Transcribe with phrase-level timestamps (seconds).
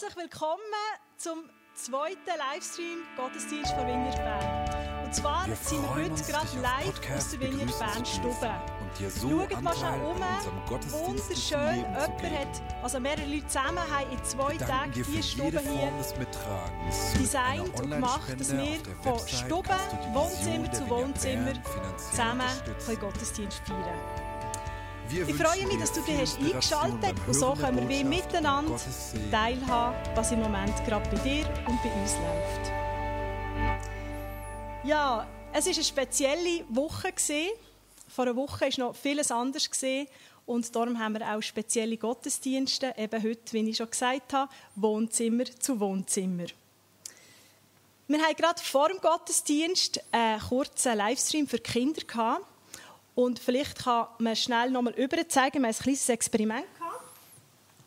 [0.00, 0.62] Herzlich willkommen
[1.18, 5.04] zum zweiten Livestream Gottesdienst von Vineyard Bern.
[5.04, 8.50] Und zwar Wir sind wir heute gerade live aus der Vineyard Bern Stube.
[9.10, 10.16] So Schaut mal Anteil um.
[10.92, 11.76] Wunderschön.
[11.76, 15.60] Jemand hat, also mehrere Leute zusammen haben in zwei Tagen dir für die jede Stube
[15.60, 15.92] hier
[17.18, 19.68] designt und gemacht, dass wir von Stube,
[20.14, 21.52] Wohnzimmer zu Wohnzimmer
[21.98, 22.46] zusammen
[22.86, 23.84] können Gottesdienst feiern
[24.16, 24.19] Wir
[25.12, 28.76] Ich freue mich, dass du dich hast eingeschaltet beim und so können wir miteinander
[29.28, 32.70] teilhaben, was im Moment gerade bei dir und bei uns läuft.
[34.84, 37.12] Ja, es war eine spezielle Woche.
[38.06, 39.68] Vor einer Woche war noch vieles anders.
[40.46, 45.44] Und darum haben wir auch spezielle Gottesdienste, eben heute, wie ich schon gesagt habe, Wohnzimmer
[45.58, 46.46] zu Wohnzimmer.
[48.06, 52.46] Wir haben gerade vor dem Gottesdienst einen kurzen Livestream für die Kinder gehabt.
[53.14, 55.62] Und vielleicht kann man schnell nochmal überzeigen.
[55.62, 57.04] Wir haben ein kleines Experiment gehabt.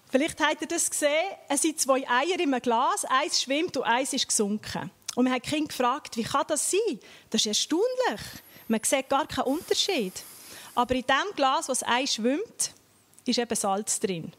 [0.10, 1.32] Vielleicht habt ihr das gesehen.
[1.50, 3.06] Es sind zwei Eier in einem Glas.
[3.06, 4.92] Eins schwimmt und eins ist gesunken.
[5.16, 7.00] Und wir haben Kinder gefragt, wie kann das sein?
[7.30, 8.22] Das ist erstaunlich.
[8.68, 10.14] Man sieht gar keinen Unterschied.
[10.76, 12.72] Aber in dem Glas, was Ei schwimmt,
[13.26, 14.32] ist eben Salz drin.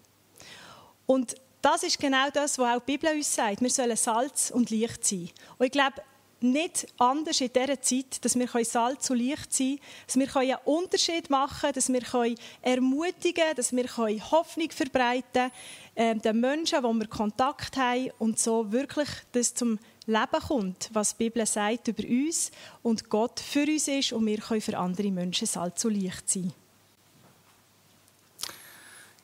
[1.07, 3.61] Und das ist genau das, was auch die Bibel uns sagt.
[3.61, 5.31] Wir sollen Salz und Licht sein.
[5.59, 6.03] Und ich glaube,
[6.45, 10.57] nicht anders in dieser Zeit, dass wir Salz und Licht sein können, dass wir einen
[10.65, 15.51] Unterschied machen können, dass wir ermutigen können, dass wir Hoffnung verbreiten
[15.95, 20.91] können, äh, den Menschen, die wir Kontakt haben und so wirklich das zum Leben kommt,
[20.93, 22.51] was die Bibel sagt über uns
[22.83, 26.53] und Gott für uns ist und wir können für andere Menschen Salz und Licht sein.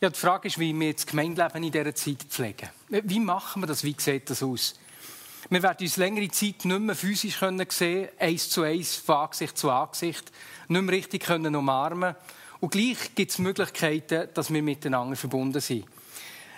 [0.00, 2.70] Ja, die Frage ist, wie wir das Gemeindeleben in dieser Zeit pflegen.
[2.88, 3.84] Wie machen wir das?
[3.84, 4.79] Wie sieht das aus?
[5.48, 9.56] Wir werden uns längere Zeit nicht mehr physisch können sehen, eins zu eins, von Angesicht
[9.56, 10.30] zu Angesicht,
[10.68, 12.14] nicht mehr richtig können umarmen.
[12.60, 15.86] Und gleich gibt es Möglichkeiten, dass wir miteinander verbunden sind.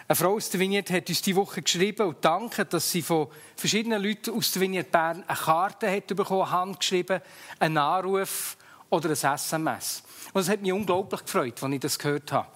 [0.08, 3.28] Eine Frau aus der Vignette hat uns diese Woche geschrieben und dankt, dass sie von
[3.56, 7.20] verschiedenen Leuten aus der Vignette Bern eine Karte hat bekommen, handgeschrieben,
[7.60, 8.56] einen Anruf
[8.90, 10.02] oder ein SMS.
[10.32, 12.48] Und es hat mich unglaublich gefreut, als ich das gehört habe.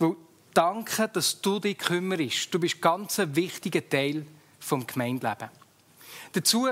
[0.00, 0.16] Weil
[0.52, 2.52] danke, dass du dich kümmerst.
[2.52, 4.26] Du bist ganz ein wichtiger Teil
[4.60, 5.57] des Gemeindelebens.
[6.32, 6.68] Dazu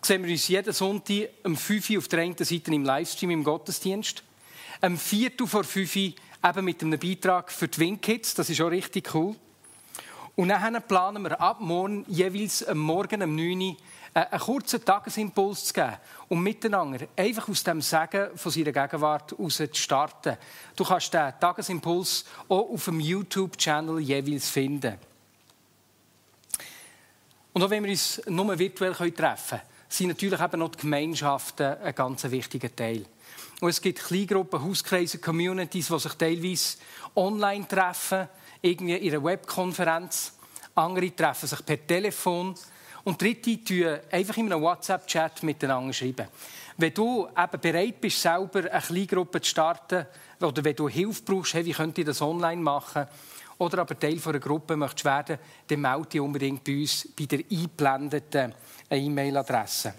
[0.00, 3.44] sehen wir uns jeden Sonntag um 5 Uhr auf der einen Seite im Livestream im
[3.44, 4.22] Gottesdienst,
[4.80, 6.12] um 4 Uhr vor 5 Uhr
[6.44, 9.34] eben mit einem Beitrag für die Wingkids, das ist auch richtig cool.
[10.34, 13.76] Und dann planen wir ab morgen jeweils am Morgen um 9 Uhr
[14.14, 15.96] einen kurzen Tagesimpuls zu geben,
[16.28, 20.36] um miteinander einfach aus dem Segen von seiner Gegenwart heraus zu starten.
[20.76, 24.98] Du kannst den Tagesimpuls auch auf dem YouTube-Channel jeweils finden.
[27.52, 31.76] Und auch wenn wir uns nur virtuell treffen können, sind natürlich eben noch die Gemeinschaften
[31.82, 33.04] ein ganz wichtiger Teil.
[33.60, 36.78] Und es gibt Kleingruppen, Hauskreise, Communities, die sich teilweise
[37.14, 38.28] online treffen,
[38.62, 40.32] irgendwie in einer Webkonferenz.
[40.74, 42.54] Andere treffen sich per Telefon.
[43.04, 46.28] Und Dritte tun einfach in einem WhatsApp-Chat miteinander schreiben.
[46.76, 50.06] Wenn du eben bereit bist, selber eine Kleingruppe zu starten,
[50.40, 53.06] oder wenn du Hilfe brauchst, hey, wie könnt ihr das online machen,
[53.58, 57.40] oder aber Teil einer Gruppe möchtest werden, dann melde dich unbedingt bei uns bei der
[57.50, 58.54] eingeblendeten
[58.90, 59.94] E-Mail-Adresse.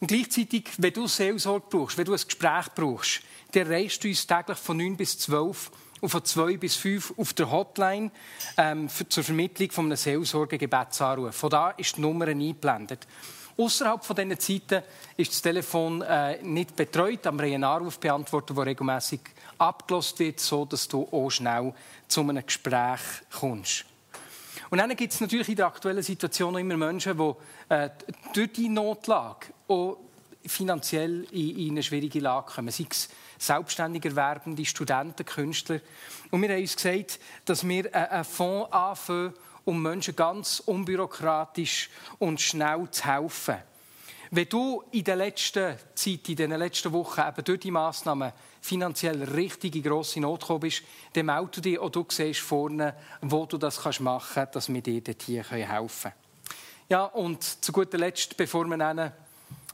[0.00, 3.22] Und gleichzeitig, wenn du Seelsorge brauchst, wenn du ein Gespräch brauchst,
[3.52, 5.70] dann erreichst du uns täglich von 9 bis 12
[6.00, 8.10] und von 2 bis 5 auf der Hotline
[8.56, 11.34] ähm, zur Vermittlung von einem Seelsorge-Gebetsanruf.
[11.34, 13.06] Von da ist die Nummer eingeblendet.
[13.60, 14.84] Außerhalb von diesen Zeiten
[15.16, 19.20] ist das Telefon äh, nicht betreut, aber wir haben einen Anrufbeantworter, der regelmäßig
[19.58, 21.74] abgelost wird, so dass du auch schnell
[22.06, 23.00] zu einem Gespräch
[23.32, 23.84] kommst.
[24.70, 27.34] Und dann gibt es natürlich in der aktuellen Situation immer Menschen, die
[27.74, 27.90] äh,
[28.32, 29.96] durch die Notlage auch
[30.46, 32.70] finanziell in, in eine schwierige Lage kommen.
[32.70, 33.08] Sei es
[33.38, 35.80] selbstständig Erwerbende, Studenten, Künstler.
[36.30, 39.32] Und wir haben uns gesagt, dass wir einen Fonds anfangen,
[39.68, 43.56] um Menschen ganz unbürokratisch und schnell zu helfen.
[44.30, 49.22] Wenn du in der letzten Zeit, in den letzten Wochen eben durch die Massnahmen finanziell
[49.24, 53.58] richtig in grosse Not gekommen bist, dann melde dich und du siehst vorne, wo du
[53.58, 56.14] das machen kannst, dass wir dir dort hier helfen können.
[56.88, 59.12] Ja, und zu guter Letzt, bevor wir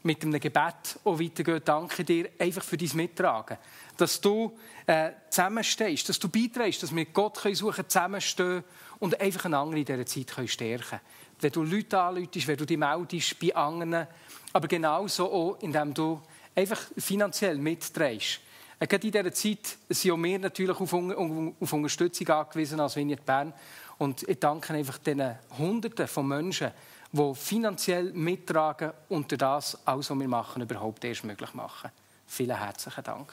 [0.02, 3.58] mit einem Gebet auch weitergehen, danke dir einfach für dein Mittragen.
[3.96, 4.56] Dass du
[4.87, 8.64] äh, zusammenstehst, dass du beiträgst, dass wir Gott können suchen zusammenstehen
[8.99, 11.00] und einfach einen anderen in dieser Zeit können stärken können.
[11.41, 14.06] Wenn du Leute anläutest, wenn du dich meldest bei anderen,
[14.52, 16.20] aber genauso auch, indem du
[16.55, 18.41] einfach finanziell mitträgst.
[18.79, 23.25] Äh, Gerade in dieser Zeit sind auch wir natürlich auf, auf Unterstützung angewiesen als Vineyard
[23.25, 23.52] Bern.
[23.99, 26.73] Und ich danke einfach den Hunderten von Menschen,
[27.12, 31.91] die finanziell mittragen und das alles, was wir machen, überhaupt erst möglich machen.
[32.26, 33.32] Vielen herzlichen Dank.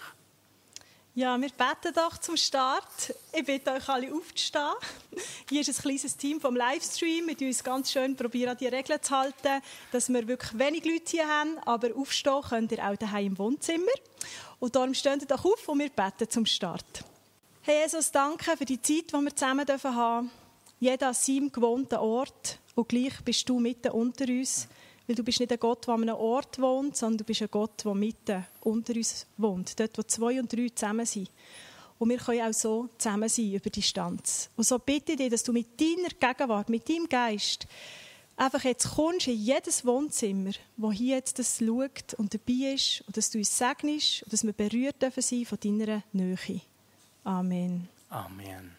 [1.14, 3.14] Ja, wir beten doch zum Start.
[3.34, 4.72] Ich bitte euch alle aufzustehen.
[5.50, 7.28] Hier ist ein kleines Team vom Livestream.
[7.28, 9.62] Wir uns ganz schön probieren, die Regeln zu halten,
[9.92, 11.60] dass wir wirklich wenig Leute hier haben.
[11.66, 13.92] Aber aufstehen könnt ihr auch daheim im Wohnzimmer.
[14.60, 17.04] Und darum stehen ihr doch auf und wir beten zum Start.
[17.60, 20.32] Hey Jesus, danke für die Zeit, die wir zusammen haben dürfen.
[20.80, 22.58] Jeder an seinem gewohnten Ort.
[22.74, 24.70] Und gleich bist du mitten unter uns.
[25.12, 27.50] Weil du bist nicht ein Gott, der an einem Ort wohnt, sondern du bist ein
[27.52, 29.78] Gott, der mitten unter uns wohnt.
[29.78, 31.30] Dort, wo zwei und drei zusammen sind.
[32.00, 34.50] Und wir können auch so zusammen sein über Distanz.
[34.56, 37.68] Und so bitte ich dich, dass du mit deiner Gegenwart, mit deinem Geist,
[38.38, 43.18] einfach jetzt kommst in jedes Wohnzimmer, wo hier jetzt das schaut und dabei ist, und
[43.18, 46.62] dass du uns segnest und dass wir berührt dürfen sein von deiner Nähe.
[47.26, 47.90] Amen.
[48.10, 48.78] Amen.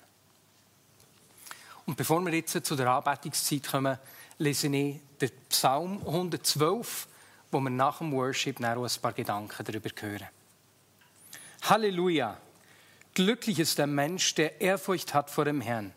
[1.85, 3.99] Und bevor wir jetzt zu der Anbetungszeit kommen,
[4.43, 7.07] lese ich den Psalm 112,
[7.51, 10.29] wo wir nach dem Worship noch ein paar Gedanken darüber hören.
[11.63, 12.37] Halleluja!
[13.15, 15.93] Glücklich ist der Mensch, der Ehrfurcht hat vor dem Herrn.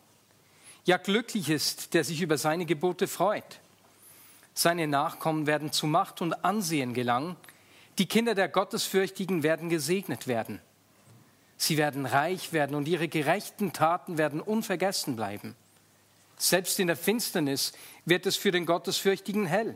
[0.83, 3.59] Ja, glücklich ist, der sich über seine Gebote freut.
[4.53, 7.35] Seine Nachkommen werden zu Macht und Ansehen gelangen.
[7.97, 10.61] Die Kinder der Gottesfürchtigen werden gesegnet werden.
[11.57, 15.55] Sie werden reich werden und ihre gerechten Taten werden unvergessen bleiben.
[16.37, 17.73] Selbst in der Finsternis
[18.05, 19.75] wird es für den Gottesfürchtigen hell.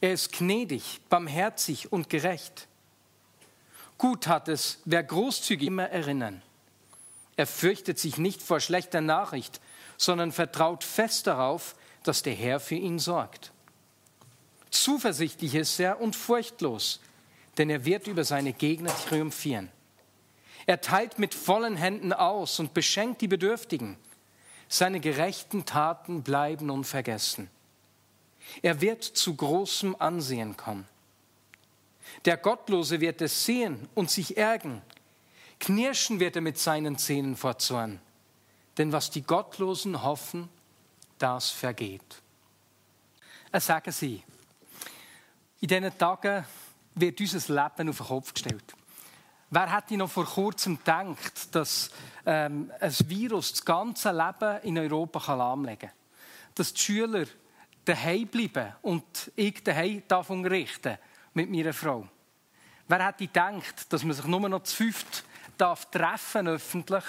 [0.00, 2.68] Er ist gnädig, barmherzig und gerecht.
[3.98, 6.42] Gut hat es, wer großzügig immer erinnern.
[7.36, 9.60] Er fürchtet sich nicht vor schlechter Nachricht,
[9.96, 11.74] sondern vertraut fest darauf,
[12.04, 13.52] dass der Herr für ihn sorgt.
[14.70, 17.00] Zuversichtlich ist er und furchtlos,
[17.56, 19.70] denn er wird über seine Gegner triumphieren.
[20.66, 23.96] Er teilt mit vollen Händen aus und beschenkt die Bedürftigen.
[24.68, 27.50] Seine gerechten Taten bleiben unvergessen.
[28.62, 30.86] Er wird zu großem Ansehen kommen.
[32.24, 34.82] Der Gottlose wird es sehen und sich ärgern.
[35.60, 38.00] Knirschen wird er mit seinen Zähnen vor Zorn.
[38.76, 40.48] Denn was die Gottlosen hoffen,
[41.18, 42.22] das vergeht.
[43.50, 44.22] Er sagen Sie,
[45.60, 46.44] in diesen Tagen
[46.94, 48.74] wird unser Leben auf den Kopf gestellt.
[49.50, 51.90] Wer hätte noch vor kurzem gedacht, dass
[52.28, 55.98] ähm, ein Virus das ganze Leben in Europa kann lahmlegen kann?
[56.54, 57.24] Dass die Schüler
[57.86, 60.98] daheim bleiben und ich daheim darf unterrichten
[61.32, 62.06] mit meiner Frau?
[62.86, 65.24] Wer hätte gedacht, dass man sich nur noch zu fünft
[65.56, 67.04] darf treffen öffentlich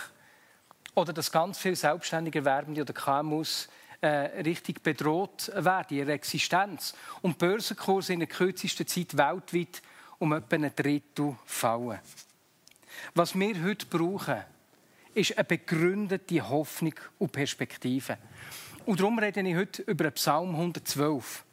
[0.95, 3.67] oder dass ganz viele selbstständige Werbende oder KMUs
[4.01, 4.07] äh,
[4.41, 9.81] richtig bedroht werden, ihre Existenz und Börsenkurse in der kürzesten Zeit weltweit
[10.17, 11.99] um etwa ein Drittel fallen.
[13.13, 14.43] Was wir heute brauchen,
[15.19, 18.17] ist eine begründete Hoffnung und Perspektive.
[18.85, 21.43] Und darum rede ich heute über Psalm 112.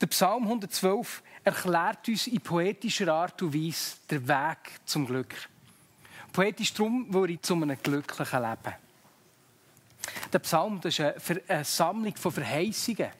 [0.00, 5.34] Der Psalm 112 erklärt uns in poetischer Art und Weise den Weg zum Glück.
[6.32, 8.74] Poetisch darum, weil ich zu einem glücklichen Leben.
[10.32, 13.10] Der Psalm das ist eine Sammlung von Verheißungen.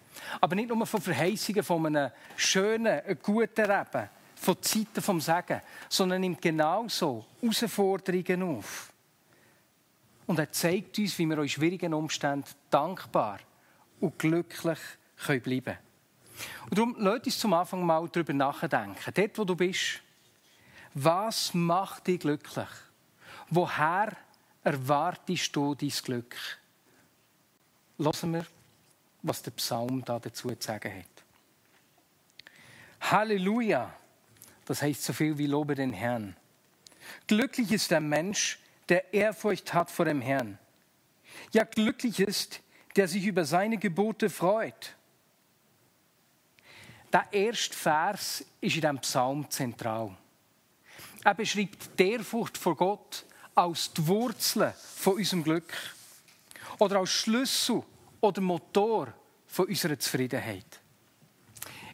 [0.40, 4.08] Aber nicht nur von Verheißungen von einem schönen, guten Leben,
[4.40, 8.92] von Zeiten vom Sagen, sondern nimmt genauso Herausforderungen auf.
[10.26, 13.40] Und er zeigt uns, wie wir in schwierigen Umständen dankbar
[14.00, 14.78] und glücklich
[15.24, 15.78] können bleiben können.
[16.70, 19.12] Und darum, lasst uns zum Anfang mal darüber nachdenken.
[19.14, 20.00] Dort, wo du bist,
[20.94, 22.68] was macht dich glücklich?
[23.50, 24.16] Woher
[24.62, 26.36] erwartest du dein Glück?
[27.98, 28.46] Hören wir,
[29.22, 31.24] was der Psalm dazu zu sagen hat.
[33.00, 33.92] Halleluja!
[34.68, 36.36] Das heißt so viel wie Lobe den Herrn.
[37.26, 38.58] Glücklich ist der Mensch,
[38.90, 40.58] der Ehrfurcht hat vor dem Herrn.
[41.52, 42.60] Ja, glücklich ist,
[42.94, 44.94] der sich über seine Gebote freut.
[47.10, 50.14] Der erste Vers ist in diesem Psalm zentral.
[51.24, 55.72] Er beschreibt die Ehrfurcht vor Gott als die Wurzel von unserem Glück
[56.78, 57.82] oder als Schlüssel
[58.20, 59.14] oder Motor
[59.46, 60.78] von unserer Zufriedenheit.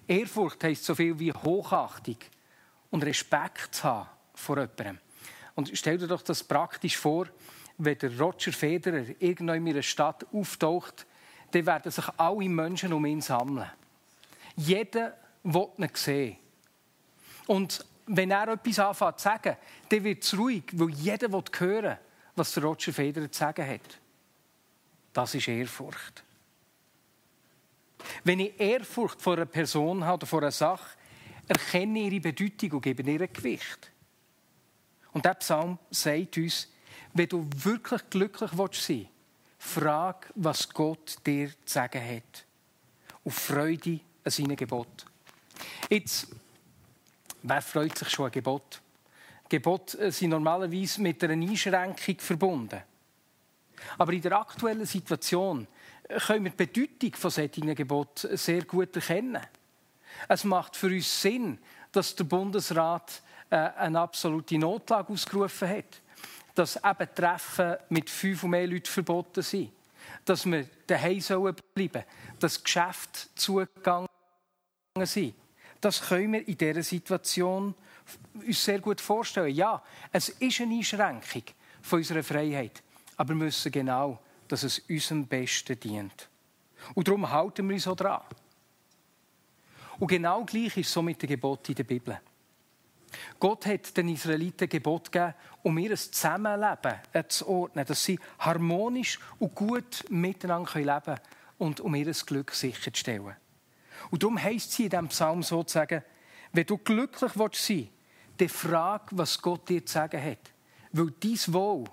[0.08, 2.18] Ehrfurcht heißt so viel wie Hochachtung,
[2.94, 5.00] und Respekt zu haben vor jemandem.
[5.56, 7.26] Und stell dir doch das praktisch vor,
[7.76, 11.04] wenn der Roger Federer irgendwo in einer Stadt auftaucht,
[11.50, 13.68] dann werden sich alle Menschen um ihn sammeln.
[14.54, 16.36] Jeder will ihn sehen.
[17.48, 19.56] Und wenn er etwas anfängt zu sagen,
[19.88, 21.98] dann wird es ruhig, weil jeder will hören,
[22.36, 23.98] was der Roger Federer zu sagen hat.
[25.12, 26.22] Das ist Ehrfurcht.
[28.22, 30.96] Wenn ich Ehrfurcht vor einer Person habe oder vor einer Sache,
[31.48, 33.90] erkenne ihre Bedeutung und gebe ihr Gewicht.
[35.12, 36.68] Und der Psalm sagt uns,
[37.12, 39.08] wenn du wirklich glücklich sein willst,
[39.58, 42.44] frag, was Gott dir zu sagen hat.
[43.22, 45.06] Und Freude an seinem Gebot.
[45.88, 46.28] Jetzt,
[47.42, 48.82] wer freut sich schon an Gebot?
[49.48, 52.82] Gebote sind normalerweise mit einer Einschränkung verbunden.
[53.98, 55.66] Aber in der aktuellen Situation
[56.26, 59.40] können wir die Bedeutung von solchen Geboten sehr gut erkennen.
[60.28, 61.58] Es macht für uns Sinn,
[61.92, 66.00] dass der Bundesrat äh, eine absolute Notlage ausgerufen hat.
[66.54, 69.72] Dass eben Treffen mit fünf und mehr Leuten verboten sind.
[70.24, 72.04] Dass wir daheim sollen bleiben
[72.38, 74.08] Dass Geschäfte zugegangen
[75.02, 75.34] sind.
[75.80, 77.74] Das können wir in dieser Situation
[78.34, 79.54] uns sehr gut vorstellen.
[79.54, 81.42] Ja, es ist eine Einschränkung
[81.82, 82.82] von unserer Freiheit.
[83.16, 84.18] Aber wir müssen genau,
[84.48, 86.28] dass es unserem Besten dient.
[86.94, 88.22] Und darum halten wir uns so dran.
[89.98, 92.20] Und genau gleich ist es so mit den Geboten in der Bibel.
[93.38, 99.54] Gott hat den Israeliten Gebot gegeben, um ihr Zusammenleben zu ordnen, dass sie harmonisch und
[99.54, 101.20] gut miteinander leben können
[101.58, 103.36] und um ihr Glück sicherzustellen.
[104.10, 106.02] Und darum heisst sie in diesem Psalm sozusagen,
[106.52, 107.90] wenn du glücklich sein willst,
[108.38, 110.52] dann frag, was Gott dir zu sagen hat.
[110.92, 111.84] Weil dein Wohl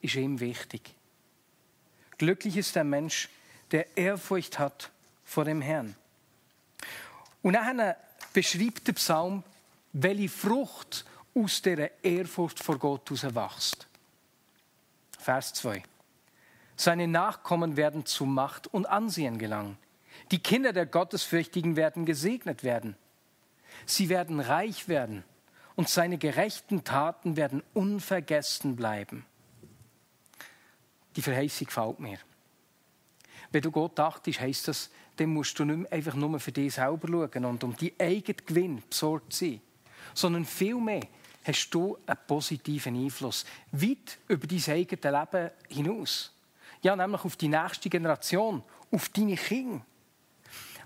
[0.00, 0.94] ist ihm wichtig.
[2.18, 3.28] Glücklich ist der Mensch,
[3.70, 4.90] der Ehrfurcht hat
[5.24, 5.96] vor dem Herrn.
[7.44, 7.94] Und dann
[8.32, 9.42] beschreibt der Psalm,
[9.92, 13.86] welche Frucht aus der Ehrfurcht vor Gott wächst.
[15.18, 15.82] Vers 2.
[16.74, 19.76] Seine Nachkommen werden zu Macht und Ansehen gelangen.
[20.30, 22.96] Die Kinder der Gottesfürchtigen werden gesegnet werden.
[23.84, 25.22] Sie werden reich werden
[25.76, 29.26] und seine gerechten Taten werden unvergessen bleiben.
[31.16, 32.18] Die Verheißung gefällt mir.
[33.52, 36.74] Wenn du Gott achtest, heisst das, dann musst du nicht mehr einfach nur für dich
[36.74, 39.60] selber schauen und um die eigenen Gewinn besorgt sein
[40.14, 41.02] sondern vielmehr
[41.44, 46.32] hast du einen positiven Einfluss, weit über dein eigenes Leben hinaus.
[46.82, 49.84] Ja, nämlich auf die nächste Generation, auf deine Kinder.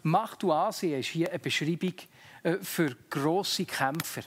[0.03, 1.95] Macht du Ansehen ist hier eine Beschreibung
[2.43, 4.23] äh, für grosse Kämpfer,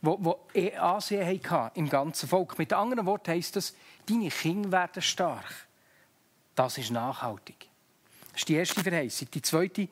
[0.00, 2.56] die eh Ansehen hatten im ganzen Volk.
[2.58, 3.74] Mit anderen Worten heisst das,
[4.08, 5.66] deine Kinder werden stark.
[6.54, 7.67] Das ist nachhaltig.
[8.38, 9.28] Das ist die erste Verheißung.
[9.32, 9.88] Die zweite,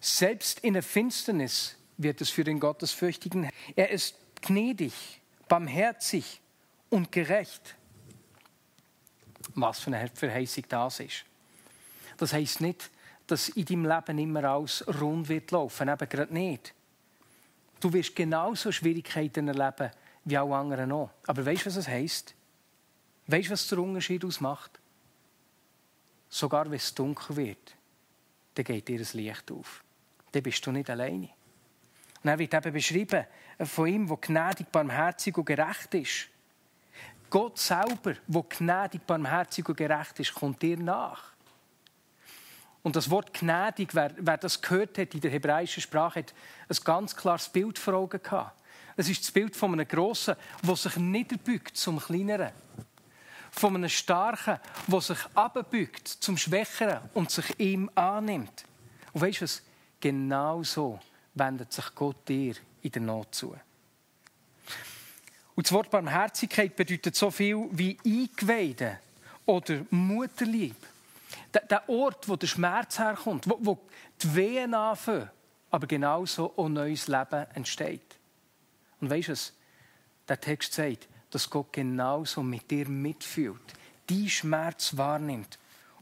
[0.00, 3.48] selbst in der Finsternis wird es für den Gottesfürchtigen.
[3.76, 4.92] Er ist gnädig,
[5.46, 6.40] barmherzig
[6.88, 7.76] und gerecht.
[9.54, 11.24] Was für eine Verheißung das ist.
[12.16, 12.90] Das heißt nicht,
[13.28, 16.74] dass in deinem Leben immer alles rund wird laufen, eben gerade nicht.
[17.78, 19.92] Du wirst genauso Schwierigkeiten erleben
[20.24, 21.10] wie alle anderen auch.
[21.24, 22.34] Aber weißt du, was es heißt?
[23.28, 24.79] Weißt du, was der Unterschied ausmacht?
[26.30, 27.76] Sogar wenn es dunkel wird,
[28.54, 29.84] dann geht dir das Licht auf.
[30.30, 31.28] Dann bist du nicht alleine.
[32.22, 33.26] Und er wird eben beschrieben
[33.64, 36.28] von ihm, der gnädig, barmherzig und gerecht ist.
[37.28, 41.30] Gott selber, der gnädig, barmherzig und gerecht ist, kommt dir nach.
[42.82, 46.34] Und das Wort gnädig, wer, wer das gehört hat in der hebräischen Sprache, hat
[46.68, 48.58] ein ganz klares Bild vor Augen gehabt.
[48.96, 52.52] Es ist das Bild von einem Grossen, der sich niederbückt zum Kleineren.
[53.52, 58.64] Von einem Starken, der sich abbückt zum Schwächeren und sich ihm annimmt.
[59.12, 59.62] Und weißt du was?
[60.00, 60.98] Genau so
[61.34, 63.54] wendet sich Gott dir in der Not zu.
[65.54, 68.98] Und das Wort Barmherzigkeit bedeutet so viel wie Eingeweide
[69.44, 70.76] oder Mutterlieb.
[71.52, 73.78] Der Ort, wo der Schmerz herkommt, wo,
[74.22, 75.28] die Wehen anfangen,
[75.70, 78.16] aber genauso ein neues Leben entsteht.
[79.00, 79.34] Und weißt du?
[80.28, 83.60] Der Text sagt, dass Gott genauso mit dir mitfühlt,
[84.08, 85.58] die Schmerz wahrnimmt.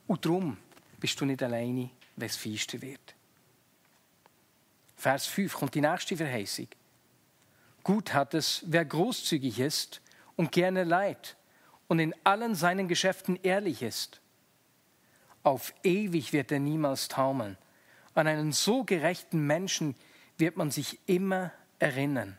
[0.06, 0.56] Und darum
[0.98, 3.14] bist du nicht alleine, wenn es feister wird.
[4.96, 6.68] Vers 5 kommt die nächste Verheißung.
[7.84, 10.00] Gut hat es, wer großzügig ist
[10.36, 11.36] und gerne leid
[11.86, 14.20] und in allen seinen Geschäften ehrlich ist.
[15.42, 17.56] Auf ewig wird er niemals taumeln.
[18.14, 19.94] An einen so gerechten Menschen
[20.36, 22.36] wird man sich immer erinnern.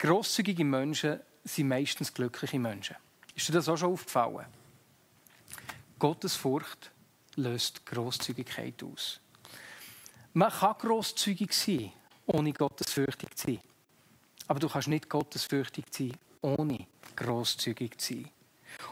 [0.00, 2.96] Großzügige Menschen sind meistens glückliche Menschen.
[3.34, 4.46] Ist dir das auch schon aufgefallen?
[5.98, 6.90] Gottes Furcht
[7.36, 9.20] löst Großzügigkeit aus.
[10.32, 11.92] Man kann grosszügig sein,
[12.24, 13.60] ohne gottesfürchtig zu sein.
[14.46, 18.30] Aber du kannst nicht gottesfürchtig sein, ohne grosszügig zu sein.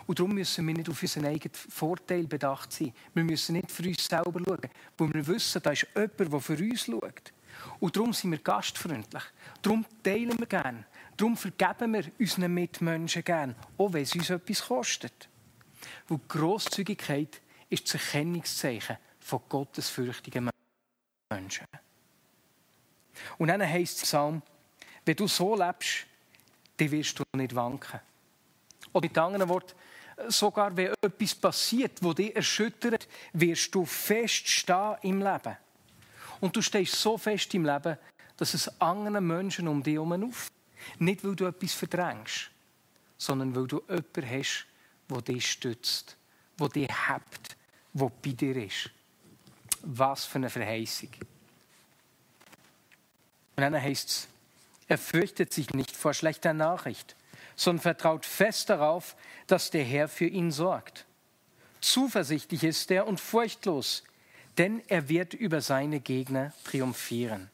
[0.07, 2.93] Und darum müssen wir nicht auf unseren eigenen Vorteil bedacht sein.
[3.15, 6.59] Wir müssen nicht für uns selber schauen, weil wir wissen, da ist jemand, der für
[6.59, 7.33] uns schaut.
[7.81, 9.23] Und darum sind wir gastfreundlich.
[9.63, 10.85] Darum teilen wir gerne.
[11.19, 15.29] Darum vergeben wir unseren Mitmenschen gerne, auch wenn es uns etwas kostet.
[16.07, 20.49] Weil Grosszügigkeit ist das Erkennungszeichen von gottesfürchtigen
[21.29, 21.67] Menschen.
[23.37, 24.43] Und dann heisst es Psalm,
[25.05, 26.07] wenn du so lebst,
[26.77, 28.01] dann wirst du nicht wanken.
[28.93, 29.75] Oder mit anderen Worten,
[30.29, 35.57] sogar wenn etwas passiert, das dich erschüttert, wirst du fest stehen im Leben.
[36.41, 37.99] Und du stehst so fest im Leben,
[38.37, 40.33] dass es anderen Menschen um dich herum
[40.99, 42.51] Nicht, weil du etwas verdrängst,
[43.17, 44.67] sondern weil du jemanden hast,
[45.11, 46.17] der dich stützt,
[46.61, 47.57] der dich hebt,
[47.93, 48.91] der bei dir ist.
[49.83, 51.11] Was für eine Verheißung.
[53.57, 54.29] Und dann heißt es,
[54.89, 57.17] er fürchtet sich nicht vor schlechter Nachricht,
[57.57, 59.17] sondern vertraut fest darauf,
[59.47, 61.05] dass der Herr für ihn sorgt.
[61.81, 64.05] Zuversichtlich ist er und furchtlos,
[64.57, 67.51] denn er wird über seine Gegner triumphieren.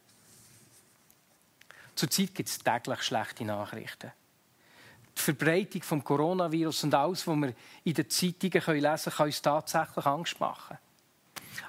[1.94, 4.12] Zurzeit gibt es täglich schlechte Nachrichten.
[5.16, 9.42] Die Verbreitung des Coronavirus und alles, was wir in den Zeitungen lesen können, kann uns
[9.42, 10.78] tatsächlich Angst machen.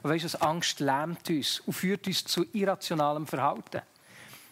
[0.01, 3.81] Aber weißt du, Angst lähmt uns und führt uns zu irrationalem Verhalten.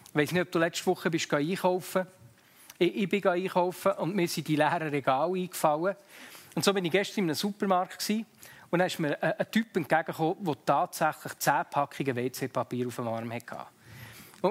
[0.09, 2.05] Ich weiß nicht, ob du letzte Woche bist einkaufen
[2.83, 5.95] ich, ich bin einkaufen und mir sind die leeren Regale eingefallen.
[6.55, 9.75] Und so bin ich gestern in einem Supermarkt und dann ist mir ein, ein Typ
[9.75, 13.67] entgegengekommen, der tatsächlich zehn Packungen WC-Papier auf dem Arm hatte.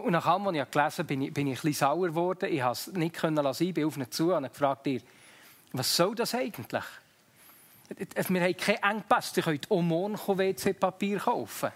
[0.01, 2.51] Und nach allem, was ich gelesen habe, bin ich, bin ich ein bisschen sauer geworden.
[2.51, 4.89] Ich konnte es nicht lassen, ich bin auf ihn zu und gefragt,
[5.73, 6.85] was soll das eigentlich?
[8.29, 11.73] Wir haben keinen Engpass, ihr könnt auch morgen WC-Papier kaufen.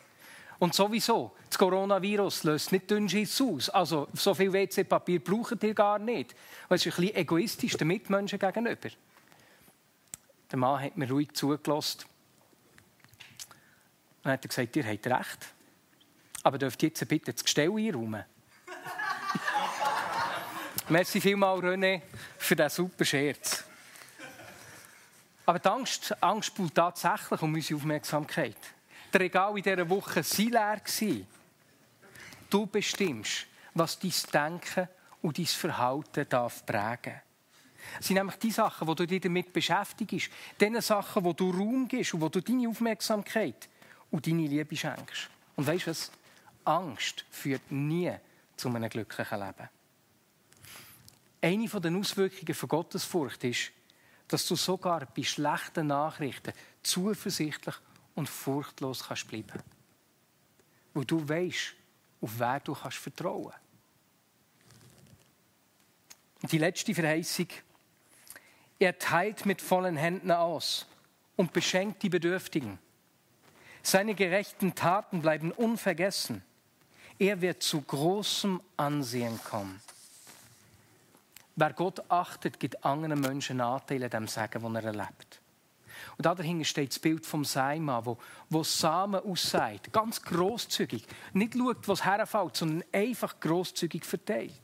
[0.59, 3.69] Und sowieso, das Coronavirus löst nicht Dünnschiss aus.
[3.69, 6.35] Also, so viel WC-Papier braucht ihr gar nicht.
[6.71, 8.89] Es ist ein bisschen egoistisch den Mitmenschen gegenüber.
[10.51, 12.07] Der Mann hat mir ruhig zugelassen.
[14.25, 15.56] Und hat er gesagt, ihr habt recht.
[16.47, 18.25] Aber dürft jetzt bitte das Gestell einräumen?
[20.89, 22.03] Merci vielmals, René,
[22.39, 23.65] für diesen super Scherz.
[25.45, 28.59] Aber die Angst, Angst spielt tatsächlich um unsere Aufmerksamkeit.
[29.13, 31.27] Die Regale in dieser Woche waren leer.
[32.49, 34.89] Du bestimmst, was dein Denken
[35.23, 37.23] und dein Verhalten darf prägen
[37.97, 40.31] Das sind nämlich die Sachen, wo du dich damit beschäftigst.
[40.61, 43.69] Die Sachen, wo du Raum gibst und wo du deine Aufmerksamkeit
[44.13, 45.29] und deine Liebe schenkst.
[45.57, 46.13] Und weißt du was?
[46.67, 48.13] Angst führt nie
[48.57, 49.69] zu einem glücklichen Leben.
[51.41, 53.73] Eine der Auswirkungen von Gottesfurcht ist,
[54.29, 57.75] dass du sogar bei schlechten Nachrichten zuversichtlich
[58.15, 59.63] und furchtlos kannst bleiben.
[60.95, 61.75] Wo du weißt,
[62.21, 63.53] auf wer du kannst vertrauen.
[66.43, 67.49] Die letzte Verheißung.
[68.79, 70.87] Er teilt mit vollen Händen aus
[71.37, 72.79] und beschenkt die Bedürftigen.
[73.83, 76.43] Seine gerechten Taten bleiben unvergessen.
[77.19, 79.81] Er wird zu großem Ansehen kommen.
[81.55, 85.41] Wer Gott achtet, gibt anderen Menschen Anteile dem Sagen, wo er erlebt.
[86.19, 88.19] Und dahinter steht das Bild vom Seimann, wo,
[88.51, 94.61] wo Samen aussagt, ganz großzügig, nicht schaut, was herfällt, sondern einfach großzügig verteilt.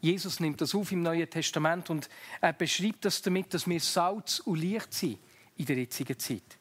[0.00, 2.08] Jesus nimmt das auf im Neuen Testament und
[2.40, 5.18] er beschreibt das damit, dass wir Salz und Licht sind
[5.56, 6.56] in der jetzigen Zeit.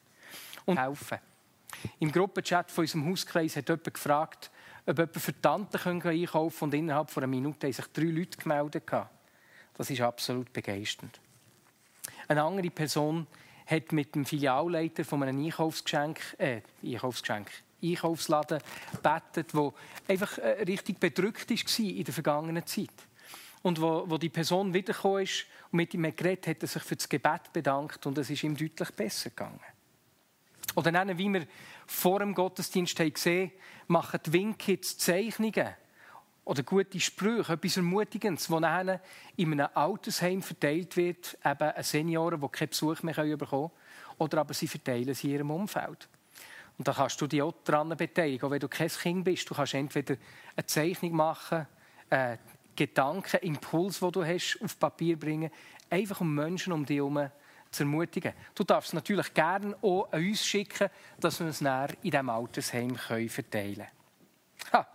[0.65, 1.19] Und helfen.
[1.99, 4.51] Im Gruppenchat von unserem Hauskreis hat jemand gefragt,
[4.85, 8.37] ob jemand für Tanten einkaufen können und innerhalb von einer Minute haben sich drei Leute
[8.37, 8.83] gemeldet.
[9.77, 11.19] Das ist absolut begeisternd.
[12.27, 13.27] Eine andere Person
[13.65, 17.51] hat mit dem Filialleiter von einem Einkaufsgeschenk, äh, Einkaufsgeschenk,
[17.83, 18.59] Einkaufsladen
[19.03, 19.73] bettet, der
[20.07, 22.89] einfach äh, richtig bedrückt war in der vergangenen Zeit.
[23.61, 26.95] Und wo, wo die Person wiedergekommen ist und mit ihm geredet hat, er sich für
[26.95, 29.59] das Gebet bedankt und es ist ihm deutlich besser gegangen.
[30.77, 31.47] Oder dann, wie wir
[31.87, 33.51] vor dem Gottesdienst haben gesehen
[33.87, 35.69] machen die Winkids Zeichnungen
[36.45, 39.01] oder gute Sprüche, etwas Ermutigendes, das nachher
[39.37, 43.71] in einem Altersheim verteilt wird, eben an Senioren, die keinen Besuch mehr bekommen können,
[44.19, 46.07] oder aber sie verteilen sie in ihrem Umfeld.
[46.77, 49.49] Und da kannst du dich auch daran beteiligen, auch wenn du kein Kind bist.
[49.49, 50.15] Du kannst entweder
[50.55, 51.65] eine Zeichnung machen,
[52.11, 52.37] einen
[52.75, 55.49] Gedanken, Impuls, den du hast, auf Papier bringen,
[55.89, 57.31] einfach um Menschen um dich herum
[57.71, 58.33] zu ermutigen.
[58.55, 62.29] Du darfst es natürlich gerne auch an uns schicken, dass wir es näher in diesem
[62.29, 63.87] Altersheim verteilen können.
[64.73, 64.87] Ha.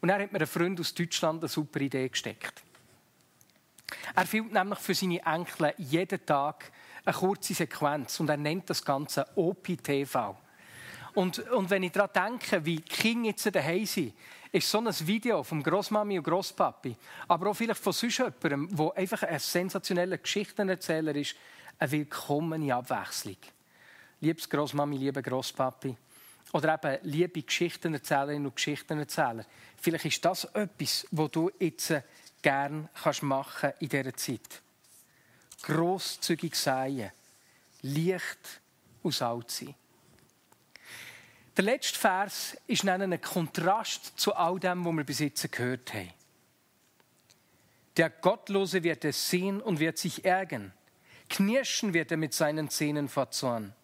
[0.00, 2.62] Und dann hat mir ein Freund aus Deutschland eine super Idee gesteckt.
[4.14, 6.70] Er filmt nämlich für seine Enkel jeden Tag
[7.04, 10.36] eine kurze Sequenz und er nennt das Ganze OPTV.
[11.14, 14.14] Und, und wenn ich daran denke, wie die Kinder jetzt daheim sind,
[14.52, 18.96] ist so ein Video vom Großmami und Großpapi, aber auch vielleicht von sonst jemandem, der
[18.96, 21.34] einfach ein sensationeller Geschichtenerzähler ist,
[21.78, 23.36] eine willkommene Abwechslung.
[24.20, 25.96] Liebes Großmami, lieber Großpapi,
[26.52, 29.44] oder eben liebe Geschichtenerzählerinnen und Geschichtenerzähler,
[29.76, 31.94] vielleicht ist das etwas, was du jetzt
[32.42, 32.88] gerne
[33.22, 34.62] machen in dieser Zeit.
[35.62, 37.12] Grosszügig sein,
[37.82, 38.60] Licht
[39.02, 39.74] und Salz sein.
[41.56, 46.12] Der letzte Vers ist ein Kontrast zu all dem, was wir bis jetzt gehört haben.
[47.96, 50.72] Der Gottlose wird es sehen und wird sich ärgern.
[51.28, 53.74] Knirschen wird er mit seinen Zähnen vor Zorn.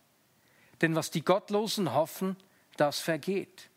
[0.80, 2.36] Denn was die Gottlosen hoffen,
[2.76, 3.68] das vergeht.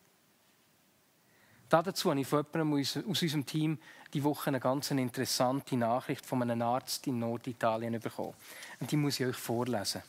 [1.69, 3.77] Dazu habe ich von jemandem aus unserem Team
[4.13, 8.33] die Woche eine ganz interessante Nachricht von einem Arzt in Norditalien bekommen.
[8.79, 10.01] Und die muss ich euch vorlesen.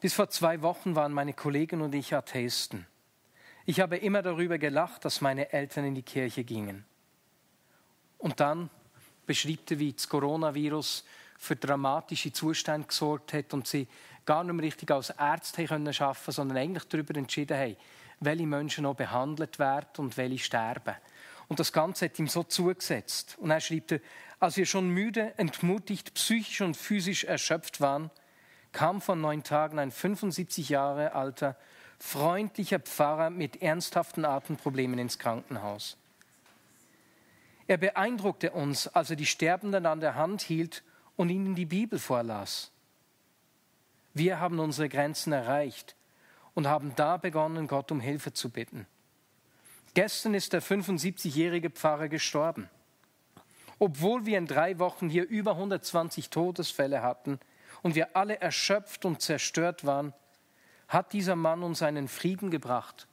[0.00, 2.86] Bis vor zwei Wochen waren meine Kollegen und ich Atheisten.
[3.66, 6.84] Ich habe immer darüber gelacht, dass meine Eltern in die Kirche gingen.
[8.18, 8.70] Und dann
[9.26, 11.04] beschrieb er, wie das Coronavirus
[11.38, 13.86] für dramatische Zustände gesorgt hat und sie
[14.26, 17.76] gar nicht mehr richtig als Ärzte arbeiten können, sondern eigentlich darüber entschieden haben,
[18.20, 20.96] welche Menschen noch behandelt werden und welche sterben.
[21.46, 23.36] Und das Ganze hat ihm so zugesetzt.
[23.40, 24.02] Und er schrieb,
[24.38, 28.10] als wir schon müde, entmutigt, psychisch und physisch erschöpft waren,
[28.72, 31.56] kam vor neun Tagen ein 75 Jahre alter,
[31.98, 35.96] freundlicher Pfarrer mit ernsthaften Atemproblemen ins Krankenhaus.
[37.66, 40.82] Er beeindruckte uns, als er die Sterbenden an der Hand hielt
[41.18, 42.70] und ihnen die Bibel vorlas.
[44.14, 45.96] Wir haben unsere Grenzen erreicht
[46.54, 48.86] und haben da begonnen, Gott um Hilfe zu bitten.
[49.94, 52.70] Gestern ist der 75-jährige Pfarrer gestorben.
[53.80, 57.40] Obwohl wir in drei Wochen hier über 120 Todesfälle hatten
[57.82, 60.14] und wir alle erschöpft und zerstört waren,
[60.86, 63.08] hat dieser Mann uns einen Frieden gebracht,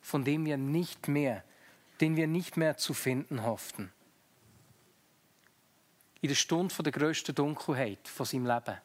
[0.00, 1.44] von dem wir nicht mehr,
[2.00, 3.92] den wir nicht mehr zu finden hofften.
[6.22, 8.78] In der Stunde der grössten Dunkelheit von seinem Leben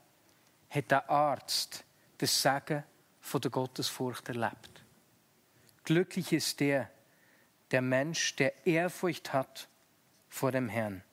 [0.71, 1.85] hat der Arzt
[2.17, 2.83] das Sagen
[3.21, 4.83] von der Gottesfurcht erlebt.
[5.83, 6.89] Glücklich ist der,
[7.69, 9.67] der Mensch, der Ehrfurcht hat
[10.27, 11.03] vor dem Herrn.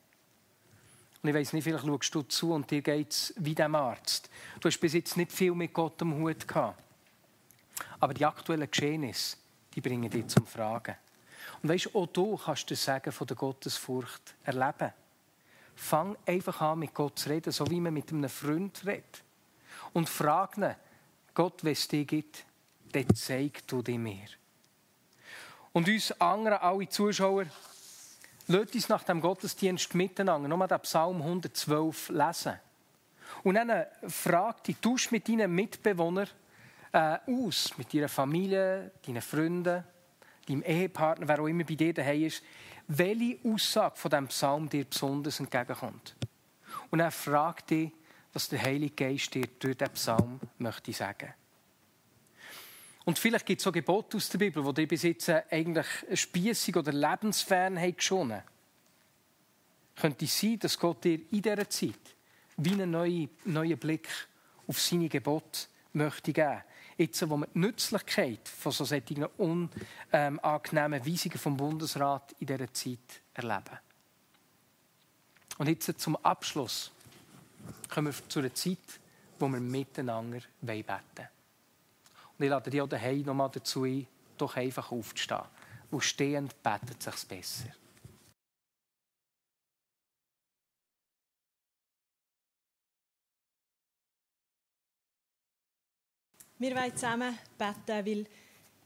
[1.21, 4.27] Und ich weiß nicht, vielleicht schaust du zu und dir geht es wie dem Arzt.
[4.59, 6.81] Du hast bis jetzt nicht viel mit Gott am Hut gehabt.
[7.99, 9.37] Aber die aktuellen Geschehnisse,
[9.75, 10.95] die bringen dich zum Fragen.
[11.61, 14.91] Und weißt auch du kannst das Sagen von der Gottesfurcht erleben.
[15.75, 19.23] Fang einfach an, mit Gott zu reden, so wie man mit einem Freund redet.
[19.93, 20.75] Und frag ihn,
[21.33, 22.45] Gott, wenn es dich gibt,
[22.91, 24.27] dann zeig du dir mir.
[25.73, 27.45] Und uns anderen, alle Zuschauer,
[28.47, 32.59] lasst uns nach dem Gottesdienst miteinander nochmal den Psalm 112 lesen.
[33.43, 36.29] Und dann frag dich, tausch mit deinen Mitbewohnern
[36.93, 39.83] äh, aus, mit deiner Familie, deinen Freunden,
[40.47, 42.41] deinem Ehepartner, wer auch immer bei dir daheim ist,
[42.87, 46.15] welche Aussage von diesem Psalm dir besonders entgegenkommt.
[46.91, 47.91] Und er fragt dich,
[48.33, 51.33] was der Heilige Geist dir durch diesen Psalm möchte sagen.
[53.05, 56.75] Und vielleicht gibt es auch Gebote aus der Bibel, die dir bis jetzt eigentlich spießig
[56.75, 58.41] oder lebensfern haben geschonen.
[59.95, 62.15] Könnte es sein, dass Gott dir in dieser Zeit
[62.57, 64.09] wie einen neuen, neuen Blick
[64.67, 66.63] auf seine Gebote möchte geben.
[66.97, 73.21] Jetzt, wo wir die Nützlichkeit von so solchen unangenehmen Weisungen vom Bundesrat in dieser Zeit
[73.33, 73.79] erleben.
[75.57, 76.91] Und jetzt zum Abschluss
[77.89, 78.77] kommen wir zu einer Zeit,
[79.39, 81.29] wo wir miteinander beten wollen.
[82.37, 85.41] Und ich lade dich auch daheim nochmal dazu ein, doch einfach aufzustehen.
[85.91, 87.69] Wo stehend betet es sich besser.
[96.57, 98.25] Wir wollen zusammen beten, weil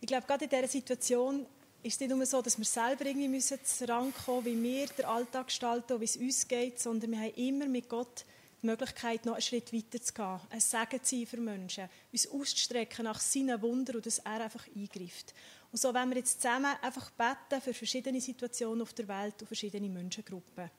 [0.01, 1.45] ich glaube, gerade in dieser Situation
[1.83, 5.47] ist es nicht nur so, dass wir selber irgendwie müssen rankommen wie wir den Alltag
[5.47, 8.25] gestalten wie es uns geht, sondern wir haben immer mit Gott
[8.61, 12.27] die Möglichkeit, noch einen Schritt weiter zu gehen, ein Segen zu sein für Menschen, uns
[12.27, 15.35] auszustrecken nach seinen Wundern und dass er einfach eingreift.
[15.71, 19.47] Und so wollen wir jetzt zusammen einfach beten für verschiedene Situationen auf der Welt und
[19.47, 20.71] verschiedene Menschengruppen.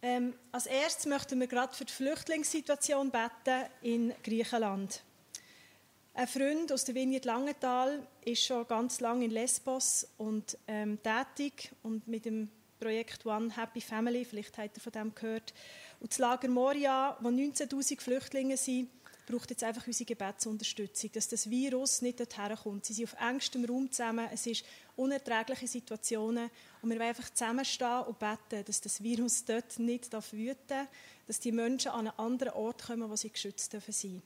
[0.00, 5.02] Ähm, als erstes möchten wir gerade für die Flüchtlingssituation beten in Griechenland.
[6.18, 11.70] Ein Freund aus der Vineyard Langenthal ist schon ganz lange in Lesbos und ähm, tätig
[11.84, 12.48] und mit dem
[12.80, 15.54] Projekt One Happy Family, vielleicht habt ihr von dem gehört.
[16.00, 18.90] Und das Lager Moria, wo 19'000 Flüchtlinge sind,
[19.28, 22.86] braucht jetzt einfach unsere Gebetsunterstützung, dass das Virus nicht dorthin kommt.
[22.86, 24.64] Sie sind auf engstem Raum zusammen, es ist
[24.96, 26.50] unerträgliche Situationen
[26.82, 30.88] und wir wollen einfach zusammenstehen und beten, dass das Virus dort nicht wüten darf,
[31.28, 34.20] dass die Menschen an einen anderen Ort kommen, wo sie geschützt dürfen sein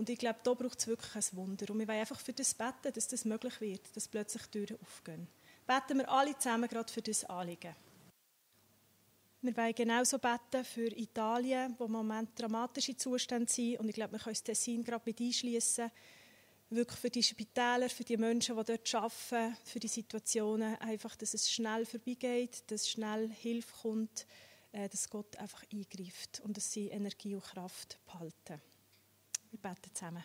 [0.00, 1.70] und ich glaube, da braucht es wirklich ein Wunder.
[1.70, 5.28] Und wir wollen einfach für das beten, dass das möglich wird, dass plötzlich Türen aufgehen.
[5.66, 7.76] Beten wir alle zusammen gerade für das Anliegen.
[9.42, 13.78] Wir wollen genauso beten für Italien, wo im Moment dramatische Zustände sind.
[13.78, 15.90] Und ich glaube, wir können das Tessin gerade mit einschließen.
[16.70, 20.76] Wirklich für die Spitäler, für die Menschen, die dort arbeiten, für die Situationen.
[20.76, 24.26] Einfach, dass es schnell vorbeigeht, dass schnell Hilfe kommt,
[24.72, 28.62] äh, dass Gott einfach eingreift und dass sie Energie und Kraft behalten.
[29.62, 30.24] Wir beten zusammen.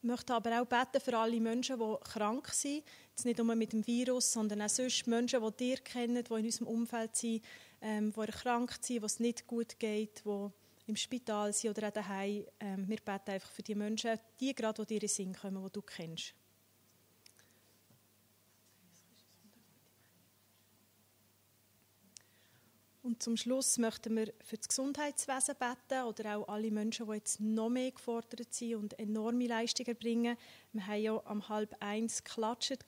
[0.00, 2.84] Ich möchte aber auch beten für alle Menschen, die krank sind.
[3.10, 6.44] Jetzt nicht nur mit dem Virus, sondern auch sonst Menschen, die dir kennen, die in
[6.44, 7.44] unserem Umfeld sind,
[7.80, 10.48] ähm, die erkrankt sind, die es nicht gut geht, die
[10.86, 12.46] im Spital sind oder auch daheim.
[12.60, 15.64] Ähm, wir beten einfach für die Menschen, die gerade, die dir in den Sinn kommen,
[15.64, 16.34] die du kennst.
[23.08, 27.40] Und zum Schluss möchten wir für das Gesundheitswesen beten oder auch alle Menschen, die jetzt
[27.40, 30.36] noch mehr gefordert sind und enorme Leistungen bringen.
[30.74, 32.84] Wir haben ja am halb eins geklatscht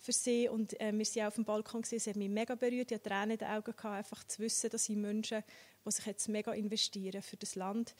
[0.00, 1.98] für sie und äh, wir sind auf dem Balkon gesehen.
[1.98, 2.90] Es hat mich mega berührt.
[2.90, 5.44] Ich hatte Tränen in den Augen gehabt, einfach zu wissen, dass sie Menschen,
[5.86, 7.94] die sich jetzt mega investieren für das Land.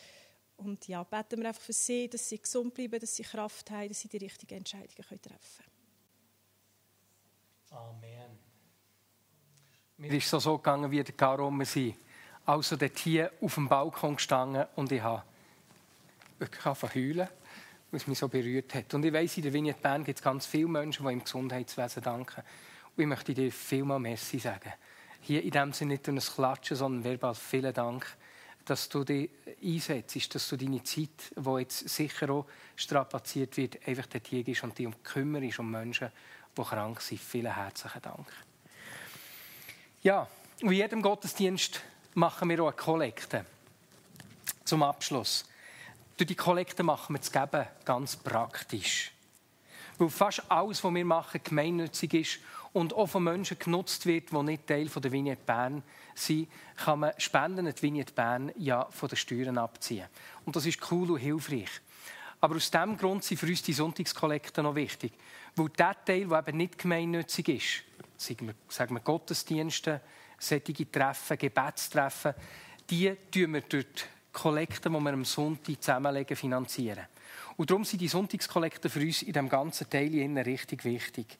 [0.57, 3.87] Und ja, beten wir einfach für sie, dass sie gesund bleiben, dass sie Kraft haben,
[3.87, 5.72] dass sie die richtigen Entscheidungen treffen können.
[9.99, 11.97] Mir ist es so gegangen, wie der Caro sind.
[12.45, 15.23] Also dort hier auf dem Balkon gestanden und ich habe
[16.39, 17.29] wirklich heulen,
[17.91, 18.93] weil es mich so berührt hat.
[18.95, 22.03] Und ich weiss, in der Vignette Bern gibt es ganz viele Menschen, die im Gesundheitswesen
[22.03, 22.43] danken.
[22.97, 24.73] Und ich möchte dir vielmal Merci sagen.
[25.21, 28.05] Hier in dem Sinne nicht nur ein Klatschen, sondern verbal vielen Dank,
[28.65, 29.31] dass du dich
[29.63, 34.79] einsetzt, dass du deine Zeit, die jetzt sicher auch strapaziert wird, einfach dort hier und
[34.79, 36.11] dich um kümmerst, um Menschen,
[36.57, 37.21] die krank sind.
[37.21, 38.27] Vielen herzlichen Dank.
[40.05, 40.27] Ja,
[40.59, 41.81] in jedem Gottesdienst
[42.15, 43.47] machen wir auch eine Kollekte.
[44.65, 45.45] Zum Abschluss.
[46.17, 49.13] Durch die Kollekte machen wir das Geben ganz praktisch.
[49.99, 52.39] Weil fast alles, was wir machen, gemeinnützig ist
[52.73, 55.85] und auch von Menschen genutzt wird, die nicht Teil der Vignette Bern
[56.17, 60.09] sind, kann man Spenden an die Vignette Bern ja von den Steuern abziehen.
[60.45, 61.71] Und das ist cool und hilfreich.
[62.41, 65.13] Aber aus diesem Grund sind für uns die Sonntagskollekte noch wichtig.
[65.55, 67.85] Weil der Teil, der eben nicht gemeinnützig ist,
[68.23, 70.01] sagen wir, Gottesdienste,
[70.39, 72.35] solche Treffen, Gebetstreffen,
[72.89, 77.07] die tun wir durch die Kollekten, die wir am Sonntag zusammenlegen, finanzieren.
[77.57, 81.39] Und darum sind die Sonntagskollekten für uns in diesem ganzen Teil richtig wichtig.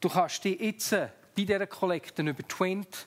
[0.00, 3.06] Du kannst dich jetzt bei dieser Kollekte über Twint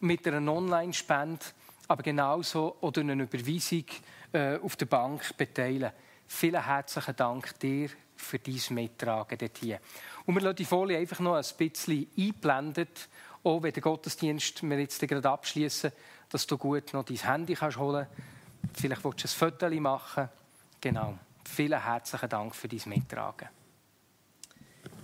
[0.00, 1.46] mit einer Online-Spende,
[1.88, 3.84] aber genauso oder eine Überweisung
[4.32, 5.92] äh, auf der Bank beteiligen.
[6.26, 9.80] Vielen herzlichen Dank dir für dein Mittragen dort hier.
[10.26, 13.08] Und wir lassen die Folie einfach noch ein bisschen einblendet,
[13.44, 15.92] auch wenn der Gottesdienst wir jetzt gerade abschließen,
[16.28, 18.80] dass du gut noch dein Handy kannst holen kannst.
[18.80, 20.28] Vielleicht willst du ein Foto machen.
[20.80, 21.16] Genau.
[21.44, 23.48] Vielen herzlichen Dank für dein Mittragen.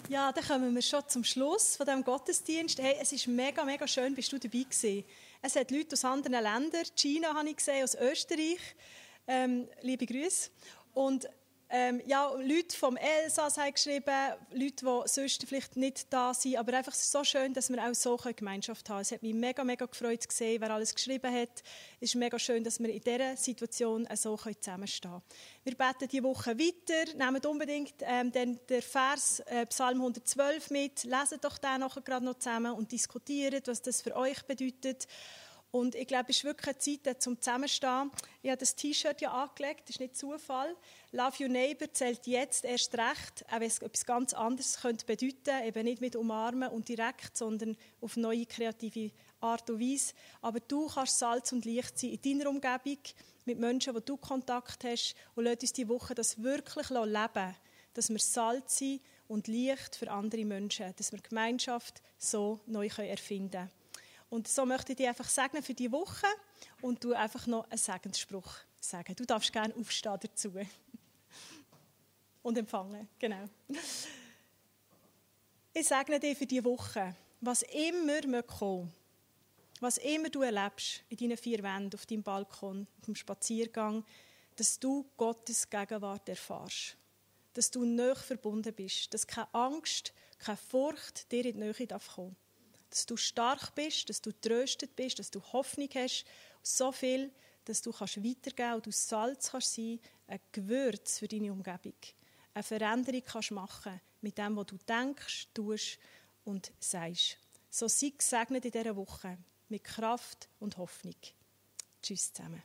[0.09, 2.81] Ja, dann kommen wir schon zum Schluss von diesem Gottesdienst.
[2.81, 5.05] Hey, es ist mega, mega schön, bist du dabei gewesen.
[5.41, 8.59] Es hat Leute aus anderen Ländern, China habe ich gesehen, aus Österreich.
[9.29, 10.51] Ähm, liebe Grüße.
[10.95, 11.29] Und
[11.73, 14.15] ähm, ja, Leute vom Elsass haben geschrieben,
[14.51, 18.19] Leute, die sonst vielleicht nicht da sind, aber einfach so schön, dass wir auch so
[18.19, 19.01] eine Gemeinschaft haben.
[19.01, 21.63] Es hat mich mega, mega gefreut zu sehen, wer alles geschrieben hat.
[21.99, 25.23] Es ist mega schön, dass wir in dieser Situation so zusammenstehen können.
[25.65, 31.05] Wir beten diese Woche weiter, nehmen unbedingt ähm, den, den Vers äh, Psalm 112 mit,
[31.05, 35.07] lesen doch den nachher gerade noch zusammen und diskutieren, was das für euch bedeutet.
[35.73, 38.11] Und ich glaube, es ist wirklich eine Zeit zum Zusammenstehen.
[38.43, 40.77] Ich habe das T-Shirt ja angelegt, das ist nicht Zufall.
[41.13, 45.67] Love Your Neighbor zählt jetzt erst recht, auch wenn es etwas ganz anderes könnte bedeuten
[45.67, 50.13] eben nicht mit umarmen und direkt, sondern auf neue kreative Art und Weise.
[50.43, 52.99] Aber du kannst Salz und Licht sein in deiner Umgebung,
[53.47, 57.57] mit Menschen, wo du Kontakt hast und lass uns diese Woche das wirklich leben
[57.95, 63.51] dass wir Salz sind und Licht für andere Menschen, dass wir Gemeinschaft so neu erfinden
[63.51, 63.82] können.
[64.33, 66.27] Und so möchte ich dich einfach segnen für die Woche
[66.81, 69.15] und du einfach noch einen Segensspruch sagen.
[69.15, 70.55] Du darfst gerne aufstehen dazu.
[72.43, 73.45] Und empfangen, genau.
[75.75, 78.91] Ich segne dir für die Woche, was immer kommen
[79.81, 84.03] was immer du erlebst in deinen vier Wänden, auf deinem Balkon, auf dem Spaziergang,
[84.57, 86.97] dass du Gottes Gegenwart erfährst.
[87.53, 91.89] Dass du näher verbunden bist, dass keine Angst, keine Furcht dir in die Nähe kommen
[91.89, 92.17] darf
[92.93, 96.27] dass du stark bist, dass du tröstet bist, dass du Hoffnung hast,
[96.63, 97.33] so viel,
[97.65, 101.95] dass du kannst weitergeben und du Salz kannst sein, ein Gewürz für deine Umgebung,
[102.53, 105.99] eine Veränderung kannst machen mit dem, was du denkst, tust
[106.45, 107.39] und sagst.
[107.71, 109.39] So sei gesegnet in dieser Woche
[109.71, 111.17] mit Kraft und Hoffnung.
[112.03, 112.63] Tschüss zusammen.